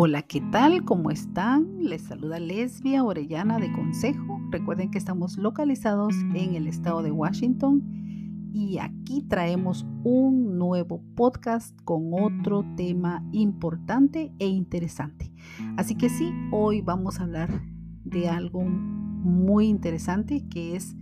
[0.00, 0.84] Hola, ¿qué tal?
[0.84, 1.82] ¿Cómo están?
[1.82, 4.40] Les saluda Lesbia Orellana de Consejo.
[4.52, 7.82] Recuerden que estamos localizados en el estado de Washington
[8.52, 15.32] y aquí traemos un nuevo podcast con otro tema importante e interesante.
[15.76, 17.60] Así que sí, hoy vamos a hablar
[18.04, 20.94] de algo muy interesante que es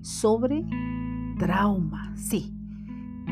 [0.00, 0.64] sobre
[1.40, 2.14] trauma.
[2.16, 2.56] Sí,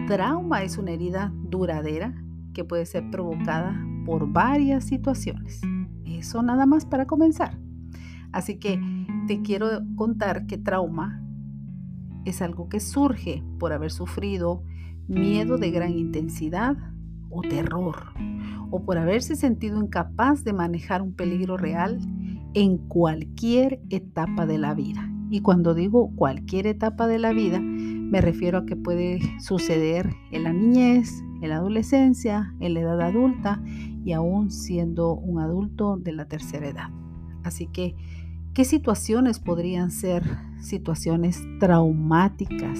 [0.08, 2.12] trauma es una herida duradera
[2.54, 5.60] que puede ser provocada por varias situaciones.
[6.04, 7.58] Eso nada más para comenzar.
[8.32, 8.80] Así que
[9.26, 11.22] te quiero contar que trauma
[12.24, 14.62] es algo que surge por haber sufrido
[15.08, 16.76] miedo de gran intensidad
[17.30, 18.12] o terror,
[18.70, 21.98] o por haberse sentido incapaz de manejar un peligro real
[22.54, 25.08] en cualquier etapa de la vida.
[25.30, 30.44] Y cuando digo cualquier etapa de la vida, me refiero a que puede suceder en
[30.44, 33.62] la niñez, en la adolescencia, en la edad adulta
[34.04, 36.90] y aún siendo un adulto de la tercera edad.
[37.44, 37.94] Así que,
[38.54, 40.24] ¿qué situaciones podrían ser
[40.60, 42.78] situaciones traumáticas?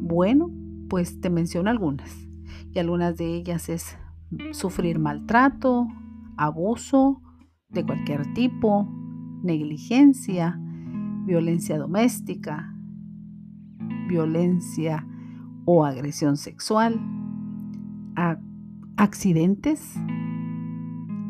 [0.00, 0.50] Bueno,
[0.88, 2.28] pues te menciono algunas.
[2.72, 3.96] Y algunas de ellas es
[4.52, 5.88] sufrir maltrato,
[6.36, 7.20] abuso
[7.68, 8.88] de cualquier tipo,
[9.42, 10.58] negligencia,
[11.26, 12.74] violencia doméstica,
[14.08, 15.06] violencia
[15.64, 17.00] o agresión sexual,
[19.02, 19.96] accidentes,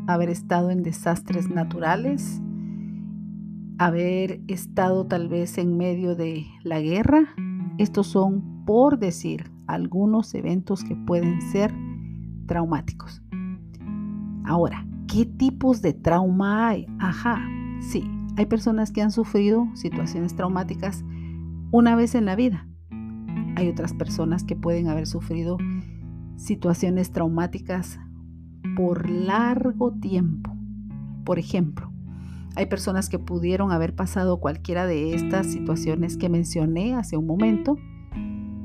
[0.06, 2.42] haber estado en desastres naturales,
[3.78, 7.34] haber estado tal vez en medio de la guerra.
[7.78, 11.72] Estos son, por decir, algunos eventos que pueden ser
[12.46, 13.22] traumáticos.
[14.44, 16.86] Ahora, ¿qué tipos de trauma hay?
[16.98, 17.40] Ajá,
[17.80, 18.04] sí,
[18.36, 21.06] hay personas que han sufrido situaciones traumáticas
[21.70, 22.68] una vez en la vida.
[23.56, 25.56] Hay otras personas que pueden haber sufrido
[26.42, 27.98] situaciones traumáticas
[28.76, 30.54] por largo tiempo.
[31.24, 31.92] Por ejemplo,
[32.54, 37.76] hay personas que pudieron haber pasado cualquiera de estas situaciones que mencioné hace un momento,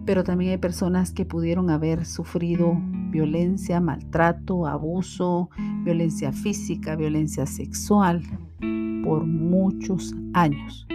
[0.06, 2.78] pero también hay personas que pudieron haber sufrido
[3.12, 5.50] violencia, maltrato, abuso,
[5.84, 8.22] violencia física, violencia sexual
[9.04, 10.88] por muchos años.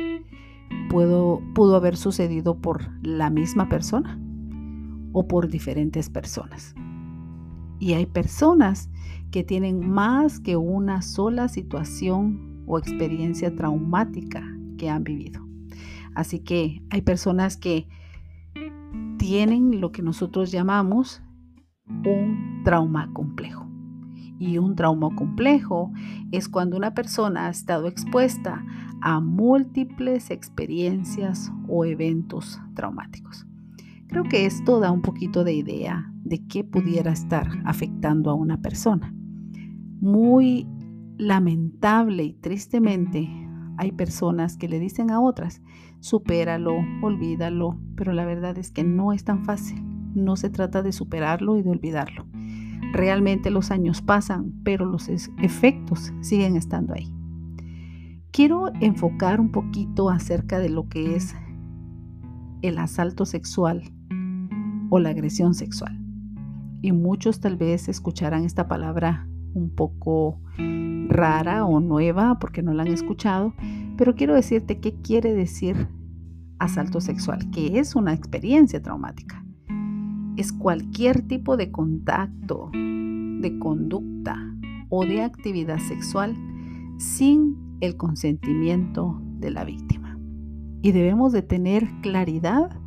[0.91, 1.41] Pudo,
[1.75, 4.19] haber sucedido por la misma persona
[5.13, 6.75] o por diferentes personas.
[7.83, 8.89] Y hay personas
[9.33, 14.45] que tienen más que una sola situación o experiencia traumática
[14.79, 15.45] que han vivido.
[16.15, 17.89] Así que hay personas que
[19.19, 21.25] tienen lo que nosotros llamamos
[22.07, 23.67] un trauma complejo.
[24.39, 25.91] Y un trauma complejo
[26.31, 28.65] es cuando una persona ha estado expuesta
[29.01, 33.45] a múltiples experiencias o eventos traumáticos.
[34.13, 38.61] Creo que esto da un poquito de idea de qué pudiera estar afectando a una
[38.61, 39.15] persona.
[40.03, 40.69] Muy
[41.17, 43.27] lamentable y tristemente
[43.79, 45.63] hay personas que le dicen a otras,
[46.01, 49.83] supéralo, olvídalo, pero la verdad es que no es tan fácil.
[50.15, 52.27] No se trata de superarlo y de olvidarlo.
[52.93, 57.11] Realmente los años pasan, pero los efectos siguen estando ahí.
[58.31, 61.35] Quiero enfocar un poquito acerca de lo que es
[62.61, 63.92] el asalto sexual
[64.95, 65.99] o la agresión sexual.
[66.83, 70.39] Y muchos tal vez escucharán esta palabra un poco
[71.09, 73.55] rara o nueva porque no la han escuchado,
[73.97, 75.89] pero quiero decirte qué quiere decir
[76.59, 79.43] asalto sexual, que es una experiencia traumática.
[80.37, 84.37] Es cualquier tipo de contacto, de conducta
[84.91, 86.37] o de actividad sexual
[86.99, 90.19] sin el consentimiento de la víctima.
[90.83, 92.79] Y debemos de tener claridad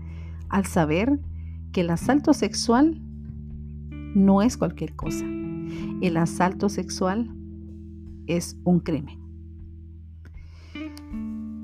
[0.50, 1.20] al saber
[1.76, 3.02] que el asalto sexual
[4.16, 5.26] no es cualquier cosa.
[6.00, 7.36] El asalto sexual
[8.28, 9.20] es un crimen.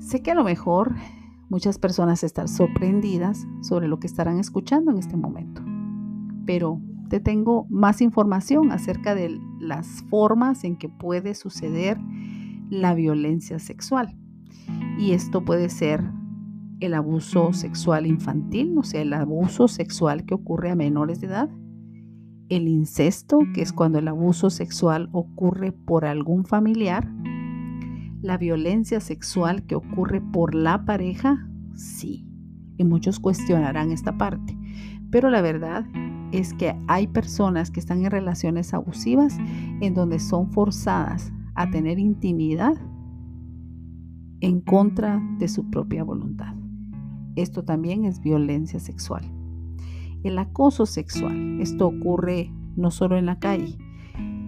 [0.00, 0.94] Sé que a lo mejor
[1.48, 5.62] muchas personas están sorprendidas sobre lo que estarán escuchando en este momento,
[6.44, 6.78] pero
[7.08, 11.96] te tengo más información acerca de las formas en que puede suceder
[12.68, 14.14] la violencia sexual.
[14.98, 16.04] Y esto puede ser
[16.82, 21.48] el abuso sexual infantil, o sea, el abuso sexual que ocurre a menores de edad,
[22.48, 27.08] el incesto, que es cuando el abuso sexual ocurre por algún familiar,
[28.20, 32.26] la violencia sexual que ocurre por la pareja, sí,
[32.76, 34.58] y muchos cuestionarán esta parte,
[35.10, 35.86] pero la verdad
[36.32, 39.38] es que hay personas que están en relaciones abusivas
[39.80, 42.74] en donde son forzadas a tener intimidad
[44.40, 46.61] en contra de su propia voluntad.
[47.36, 49.24] Esto también es violencia sexual.
[50.22, 53.78] El acoso sexual, esto ocurre no solo en la calle,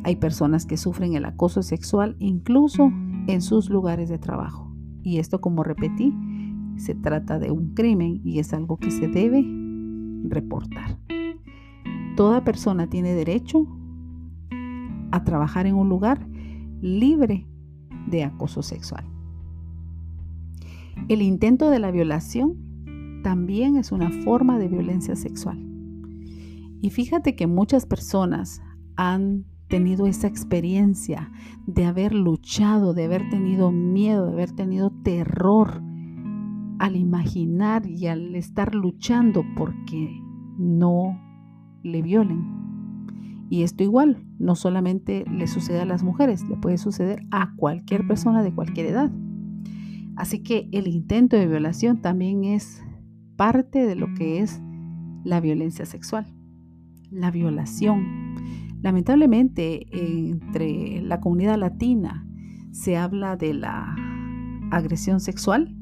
[0.06, 2.92] Hay personas que sufren el acoso sexual incluso
[3.26, 4.70] en sus lugares de trabajo.
[5.02, 6.12] Y esto, como repetí,
[6.76, 9.42] se trata de un crimen y es algo que se debe
[10.28, 10.98] reportar.
[12.16, 13.66] Toda persona tiene derecho
[15.10, 16.28] a trabajar en un lugar
[16.82, 17.46] libre
[18.06, 19.04] de acoso sexual.
[21.08, 22.63] El intento de la violación
[23.24, 25.58] también es una forma de violencia sexual.
[26.82, 28.60] Y fíjate que muchas personas
[28.96, 31.32] han tenido esa experiencia
[31.66, 35.82] de haber luchado, de haber tenido miedo, de haber tenido terror
[36.78, 40.20] al imaginar y al estar luchando porque
[40.58, 41.18] no
[41.82, 42.44] le violen.
[43.48, 48.06] Y esto igual, no solamente le sucede a las mujeres, le puede suceder a cualquier
[48.06, 49.10] persona de cualquier edad.
[50.14, 52.84] Así que el intento de violación también es
[53.36, 54.60] parte de lo que es
[55.24, 56.26] la violencia sexual,
[57.10, 58.34] la violación.
[58.82, 62.26] Lamentablemente, entre la comunidad latina
[62.72, 63.96] se habla de la
[64.70, 65.74] agresión sexual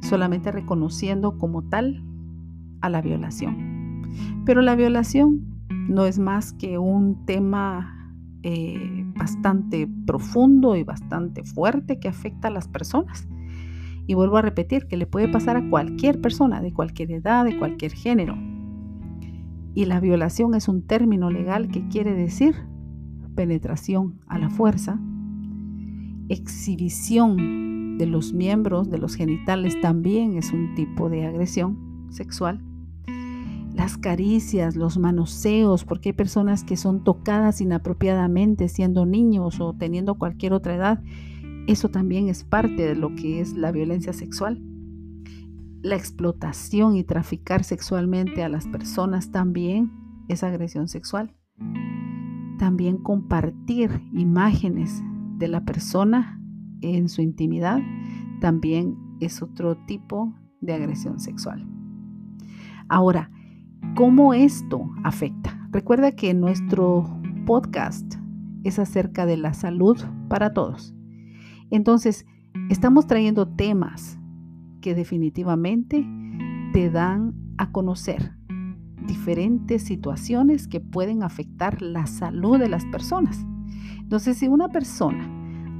[0.00, 2.04] solamente reconociendo como tal
[2.80, 4.02] a la violación.
[4.44, 5.54] Pero la violación
[5.88, 12.50] no es más que un tema eh, bastante profundo y bastante fuerte que afecta a
[12.50, 13.26] las personas.
[14.06, 17.58] Y vuelvo a repetir que le puede pasar a cualquier persona, de cualquier edad, de
[17.58, 18.36] cualquier género.
[19.74, 22.54] Y la violación es un término legal que quiere decir
[23.34, 25.00] penetración a la fuerza,
[26.28, 32.60] exhibición de los miembros, de los genitales también es un tipo de agresión sexual.
[33.74, 40.14] Las caricias, los manoseos, porque hay personas que son tocadas inapropiadamente siendo niños o teniendo
[40.14, 41.02] cualquier otra edad.
[41.66, 44.60] Eso también es parte de lo que es la violencia sexual
[45.84, 49.92] la explotación y traficar sexualmente a las personas también
[50.28, 51.36] es agresión sexual.
[52.58, 55.02] También compartir imágenes
[55.36, 56.40] de la persona
[56.80, 57.80] en su intimidad
[58.40, 61.68] también es otro tipo de agresión sexual.
[62.88, 63.30] Ahora,
[63.94, 65.68] ¿cómo esto afecta?
[65.70, 68.14] Recuerda que nuestro podcast
[68.62, 69.98] es acerca de la salud
[70.30, 70.94] para todos.
[71.70, 72.26] Entonces,
[72.70, 74.18] estamos trayendo temas
[74.80, 76.06] que definitivamente
[76.72, 78.32] te dan a conocer
[79.06, 83.46] diferentes situaciones que pueden afectar la salud de las personas.
[83.98, 85.30] Entonces, si una persona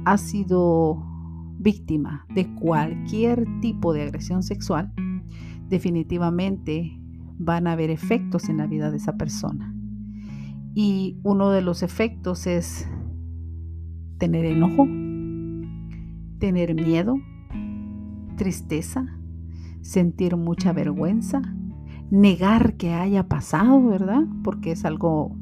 [0.05, 1.03] ha sido
[1.57, 4.93] víctima de cualquier tipo de agresión sexual,
[5.69, 6.99] definitivamente
[7.37, 9.73] van a haber efectos en la vida de esa persona.
[10.73, 12.87] Y uno de los efectos es
[14.17, 14.87] tener enojo,
[16.39, 17.17] tener miedo,
[18.35, 19.05] tristeza,
[19.81, 21.41] sentir mucha vergüenza,
[22.09, 24.23] negar que haya pasado, ¿verdad?
[24.43, 25.35] Porque es algo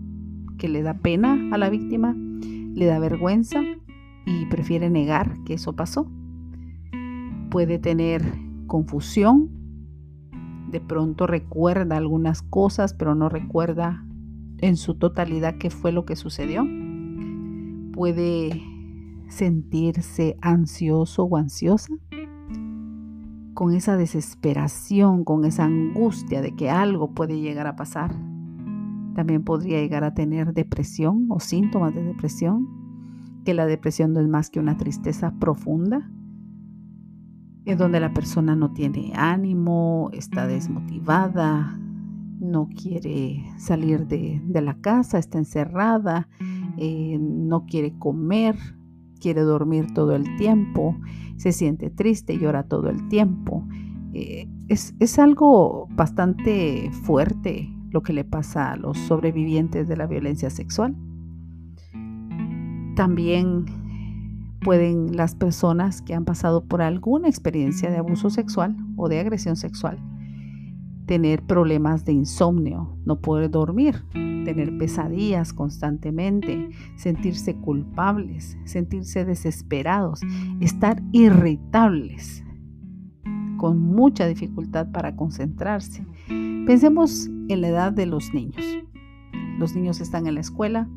[0.57, 3.61] que le da pena a la víctima, le da vergüenza
[4.25, 6.11] y prefiere negar que eso pasó.
[7.49, 8.23] Puede tener
[8.67, 9.49] confusión,
[10.71, 14.05] de pronto recuerda algunas cosas, pero no recuerda
[14.59, 16.65] en su totalidad qué fue lo que sucedió.
[17.91, 18.72] Puede
[19.33, 21.93] sentirse ansioso o ansiosa
[23.53, 28.11] con esa desesperación, con esa angustia de que algo puede llegar a pasar.
[29.15, 32.67] También podría llegar a tener depresión o síntomas de depresión,
[33.45, 36.11] que la depresión no es más que una tristeza profunda,
[37.65, 41.79] en donde la persona no tiene ánimo, está desmotivada,
[42.39, 46.27] no quiere salir de, la casa, está encerrada,
[46.77, 48.57] eh, no quiere comer,
[49.23, 50.97] quiere dormir todo el tiempo,
[51.37, 53.65] se siente triste, llora todo el tiempo.
[54.11, 60.07] Eh, es, es algo bastante fuerte lo que le pasa a los sobrevivientes de la
[60.07, 60.93] violencia sexual.
[62.97, 63.65] También
[64.61, 69.55] pueden las personas que han pasado por alguna experiencia de abuso sexual o de agresión
[69.55, 69.99] sexual
[71.05, 80.21] tener problemas de insomnio, no poder dormir, tener pesadillas constantemente, sentirse culpables, sentirse desesperados,
[80.59, 82.43] estar irritables,
[83.57, 86.05] con mucha dificultad para concentrarse.
[86.27, 88.63] Pensemos en la edad de los niños.
[89.57, 90.89] Los niños están en la escuela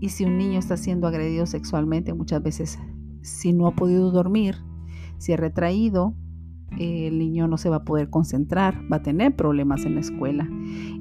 [0.00, 2.78] y si un niño está siendo agredido sexualmente, muchas veces
[3.22, 4.56] si no ha podido dormir,
[5.18, 6.14] si ha retraído,
[6.78, 10.48] el niño no se va a poder concentrar, va a tener problemas en la escuela,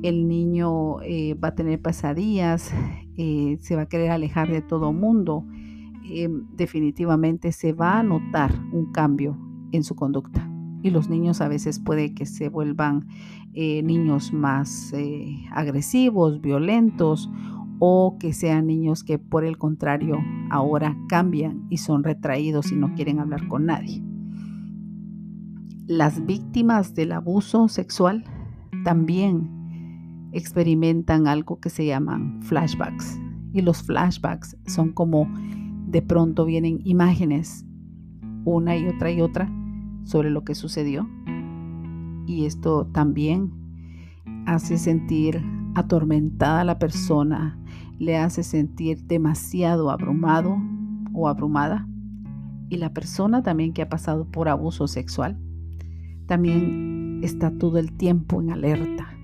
[0.04, 2.74] el niño eh, va a tener pesadillas,
[3.18, 5.46] eh, se va a querer alejar de todo mundo,
[6.10, 9.38] eh, definitivamente se va a notar un cambio
[9.72, 10.46] en su conducta.
[10.82, 13.08] Y los niños a veces puede que se vuelvan
[13.54, 14.94] niños más
[15.52, 17.30] agresivos, violentos
[17.80, 20.18] o que sean niños que por el contrario
[20.50, 24.09] ahora cambian y son retraídos y no quieren hablar con nadie.
[25.90, 28.24] Las víctimas del abuso sexual
[28.84, 33.20] también experimentan algo que se llaman flashbacks.
[33.54, 35.28] Y los flashbacks son como
[35.88, 37.66] de pronto vienen imágenes,
[38.46, 39.52] una y otra y otra,
[40.04, 41.10] sobre lo que sucedió.
[42.28, 43.52] Y esto también
[44.46, 45.42] hace sentir
[45.74, 47.58] atormentada a la persona,
[47.98, 50.56] le hace sentir demasiado abrumado
[51.16, 51.88] o abrumada.
[52.70, 55.40] Y la persona también que ha pasado por abuso sexual,
[56.30, 59.20] también está todo el tiempo en alerta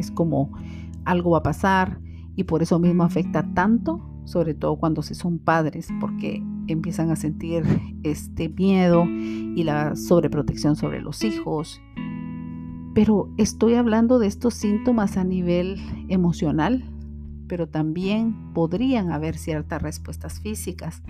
[0.00, 0.50] es como
[1.04, 2.00] algo va a pasar
[2.36, 7.16] y por eso mismo afecta tanto, sobre todo cuando se son padres, porque empiezan a
[7.16, 7.64] sentir
[8.02, 11.80] este miedo y la sobreprotección sobre los hijos.
[12.94, 15.76] Pero estoy hablando de estos síntomas a nivel
[16.08, 16.84] emocional,
[17.46, 21.02] pero también podrían haber ciertas respuestas físicas,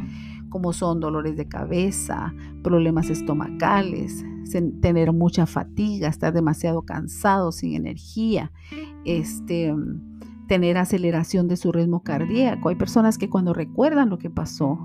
[0.50, 4.24] como son dolores de cabeza, problemas estomacales,
[4.82, 8.52] tener mucha fatiga, estar demasiado cansado, sin energía,
[9.04, 9.74] este,
[10.48, 12.68] tener aceleración de su ritmo cardíaco.
[12.68, 14.78] Hay personas que cuando recuerdan lo que pasó,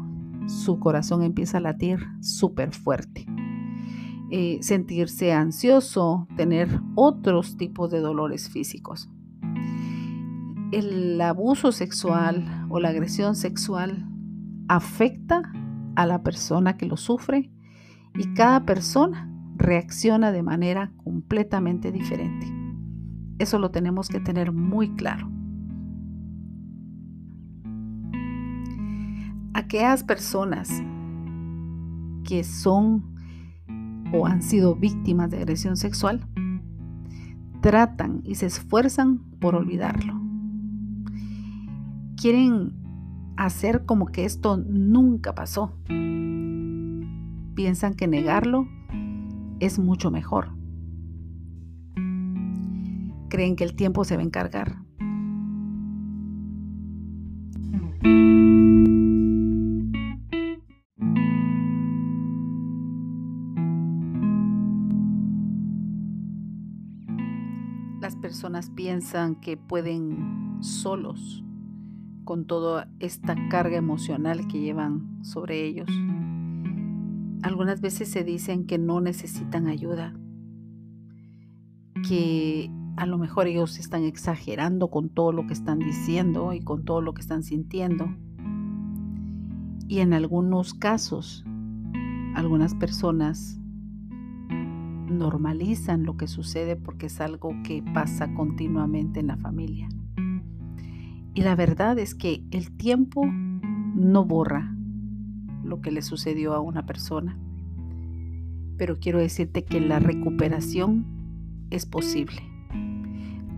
[0.47, 3.25] su corazón empieza a latir súper fuerte.
[4.31, 9.09] Eh, sentirse ansioso, tener otros tipos de dolores físicos.
[10.71, 14.07] El abuso sexual o la agresión sexual
[14.67, 15.51] afecta
[15.95, 17.51] a la persona que lo sufre
[18.15, 22.47] y cada persona reacciona de manera completamente diferente.
[23.39, 25.29] Eso lo tenemos que tener muy claro.
[29.53, 30.69] Aquellas personas
[32.23, 33.15] que son
[34.13, 36.27] o han sido víctimas de agresión sexual
[37.61, 40.21] tratan y se esfuerzan por olvidarlo.
[42.15, 42.84] Quieren
[43.37, 45.73] hacer como que esto nunca pasó.
[47.55, 48.67] Piensan que negarlo
[49.59, 50.49] es mucho mejor.
[53.29, 54.77] Creen que el tiempo se va a encargar.
[68.01, 71.44] Las personas piensan que pueden solos
[72.25, 75.89] con toda esta carga emocional que llevan sobre ellos.
[77.43, 80.13] Algunas veces se dicen que no necesitan ayuda,
[82.07, 86.83] que a lo mejor ellos están exagerando con todo lo que están diciendo y con
[86.83, 88.13] todo lo que están sintiendo.
[89.87, 91.45] Y en algunos casos,
[92.33, 93.59] algunas personas
[95.07, 99.87] normalizan lo que sucede porque es algo que pasa continuamente en la familia.
[101.35, 104.73] Y la verdad es que el tiempo no borra
[105.63, 107.37] lo que le sucedió a una persona.
[108.77, 111.05] Pero quiero decirte que la recuperación
[111.71, 112.41] es posible.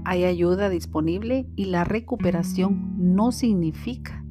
[0.05, 4.25] Hay ayuda disponible y la recuperación no significa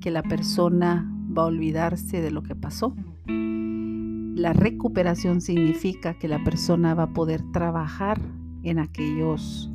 [0.00, 2.94] que la persona va a olvidarse de lo que pasó.
[3.26, 8.20] La recuperación significa que la persona va a poder trabajar
[8.62, 9.68] en aquellos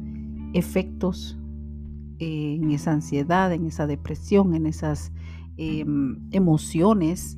[0.53, 1.38] efectos,
[2.24, 5.12] en esa ansiedad, en esa depresión, en esas
[5.56, 7.38] Em, emociones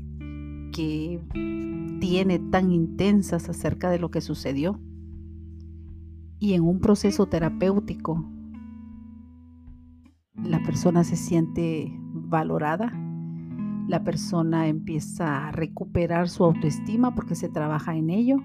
[0.71, 1.19] que
[1.99, 4.79] tiene tan intensas acerca de lo que sucedió.
[6.39, 8.25] Y en un proceso terapéutico,
[10.41, 12.93] la persona se siente valorada,
[13.89, 18.37] la persona empieza a recuperar su autoestima porque se trabaja en ello,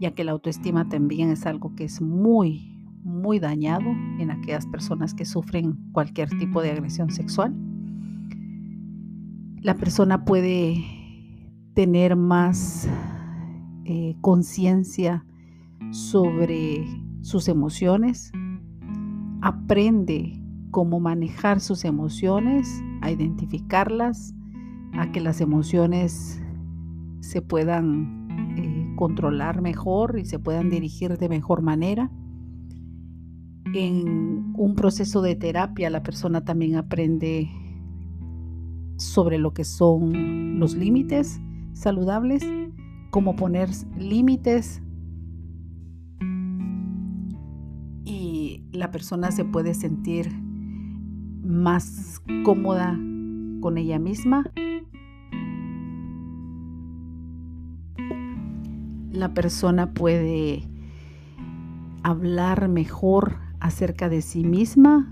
[0.00, 2.71] ya que la autoestima también es algo que es muy,
[3.02, 7.54] muy dañado en aquellas personas que sufren cualquier tipo de agresión sexual
[9.62, 10.84] la persona puede
[11.74, 12.88] tener más
[13.84, 15.24] eh, conciencia
[15.92, 16.84] sobre
[17.20, 18.32] sus emociones,
[19.40, 20.40] aprende
[20.72, 24.34] cómo manejar sus emociones, a identificarlas,
[24.94, 26.42] a que las emociones
[27.20, 28.28] se puedan
[28.58, 32.10] eh, controlar mejor y se puedan dirigir de mejor manera.
[33.74, 37.48] En un proceso de terapia la persona también aprende
[38.96, 41.40] sobre lo que son los límites
[41.72, 42.44] saludables,
[43.10, 44.82] cómo poner límites
[48.04, 50.30] y la persona se puede sentir
[51.42, 52.98] más cómoda
[53.60, 54.50] con ella misma.
[59.12, 60.68] La persona puede
[62.02, 65.08] hablar mejor acerca de sí misma,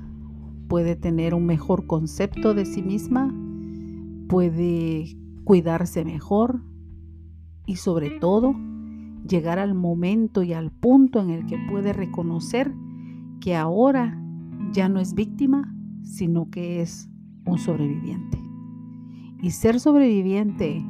[0.68, 3.32] puede tener un mejor concepto de sí misma,
[4.28, 6.60] puede cuidarse mejor
[7.64, 8.56] y sobre todo
[9.26, 12.74] llegar al momento y al punto en el que puede reconocer
[13.40, 14.20] que ahora
[14.72, 17.08] ya no es víctima, sino que es
[17.46, 18.38] un sobreviviente.
[19.42, 20.84] Y ser sobreviviente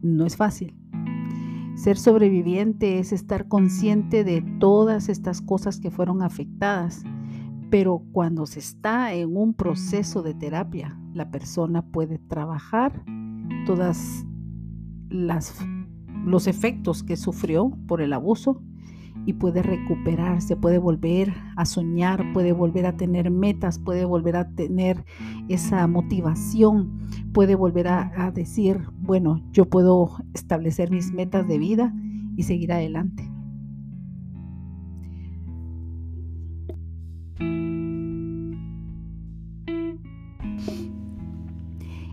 [0.00, 0.76] no es fácil.
[1.74, 7.02] Ser sobreviviente es estar consciente de todas estas cosas que fueron afectadas,
[7.70, 13.04] pero cuando se está en un proceso de terapia, la persona puede trabajar
[13.66, 14.26] todas
[15.08, 15.54] las
[16.24, 18.62] los efectos que sufrió por el abuso
[19.24, 24.48] y puede recuperarse, puede volver a soñar, puede volver a tener metas, puede volver a
[24.50, 25.04] tener
[25.48, 27.00] esa motivación,
[27.32, 31.94] puede volver a, decir, bueno, yo puedo establecer mis metas de vida
[32.36, 33.28] y seguir adelante.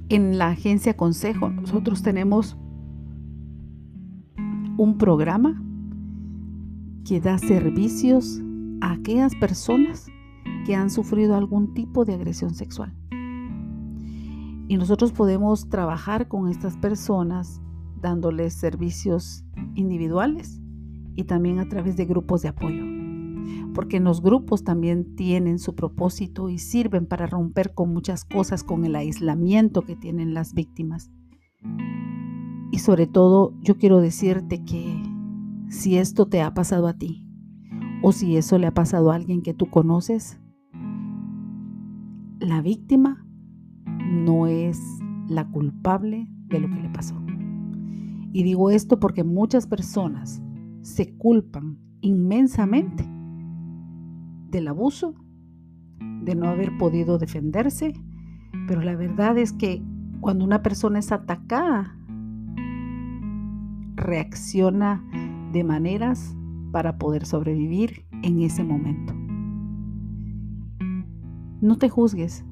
[0.09, 2.57] En la agencia Consejo nosotros tenemos
[4.77, 5.61] un programa
[7.05, 8.41] que da servicios
[8.81, 10.07] a aquellas personas
[10.65, 12.93] que han sufrido algún tipo de agresión sexual.
[14.67, 17.61] Y nosotros podemos trabajar con estas personas
[18.01, 19.43] dándoles servicios
[19.75, 20.61] individuales
[21.15, 22.83] y también a través de grupos de apoyo.
[23.73, 28.85] Porque los grupos también tienen su propósito y sirven para romper con muchas cosas, con
[28.85, 31.09] el aislamiento que tienen las víctimas.
[32.71, 35.01] Y sobre todo yo quiero decirte que
[35.69, 37.25] si esto te ha pasado a ti
[38.01, 40.39] o si eso le ha pasado a alguien que tú conoces,
[42.39, 43.25] la víctima
[44.09, 44.79] no es
[45.27, 47.15] la culpable de lo que le pasó.
[48.31, 50.41] Y digo esto porque muchas personas
[50.81, 53.07] se culpan inmensamente
[54.49, 55.13] del abuso,
[56.23, 57.93] de no haber podido defenderse,
[58.67, 59.83] pero la verdad es que
[60.21, 61.95] cuando una persona es atacada
[63.95, 65.03] reacciona
[65.51, 66.35] de maneras
[66.71, 69.13] para poder sobrevivir en ese momento.
[71.61, 72.45] No te juzgues,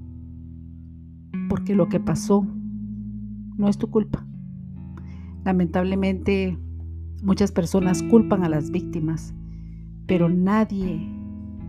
[1.50, 2.46] porque lo que pasó
[3.58, 4.26] no es tu culpa.
[5.46, 6.58] Lamentablemente,
[7.24, 9.34] muchas personas culpan a las víctimas,
[10.08, 11.00] pero nadie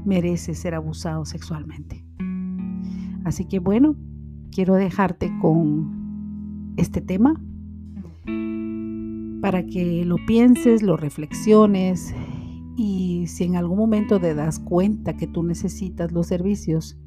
[0.05, 2.05] merece ser abusado sexualmente.
[3.25, 3.95] Así que bueno,
[4.51, 7.41] quiero dejarte con este tema
[9.41, 12.13] para que lo pienses, lo reflexiones
[12.77, 16.99] y si en algún momento te das cuenta que tú necesitas los servicios,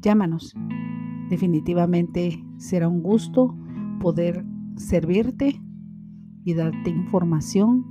[0.00, 0.54] Llámanos.
[1.30, 3.56] Definitivamente será un gusto
[4.00, 4.44] poder
[4.76, 5.62] servirte
[6.44, 7.86] y darte información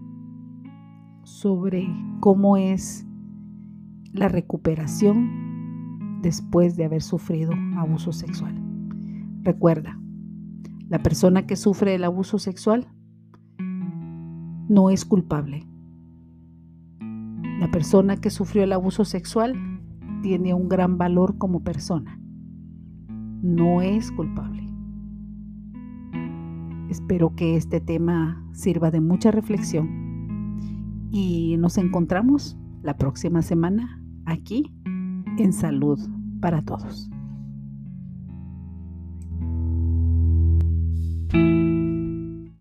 [1.24, 1.88] sobre
[2.20, 3.06] cómo es
[4.12, 8.56] la recuperación después de haber sufrido abuso sexual.
[9.42, 10.00] Recuerda,
[10.88, 12.88] la persona que sufre el abuso sexual
[14.70, 15.68] no es culpable.
[17.60, 19.56] La persona que sufrió el abuso sexual
[20.22, 22.20] tiene un gran valor como persona.
[23.42, 24.63] No es culpable.
[26.94, 30.60] Espero que este tema sirva de mucha reflexión
[31.12, 34.72] y nos encontramos la próxima semana aquí
[35.40, 36.00] en Salud
[36.40, 37.10] para Todos.